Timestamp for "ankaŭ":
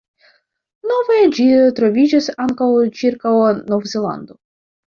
2.47-2.71